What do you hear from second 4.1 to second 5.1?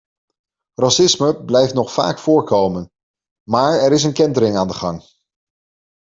kentering aan de gang.